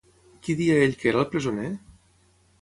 [0.45, 1.69] Qui deia ell que era el presoner?